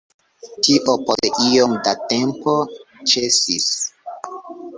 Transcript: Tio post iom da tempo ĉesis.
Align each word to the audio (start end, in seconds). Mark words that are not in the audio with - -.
Tio 0.67 0.95
post 1.09 1.37
iom 1.47 1.75
da 1.89 1.93
tempo 2.15 2.57
ĉesis. 3.13 3.71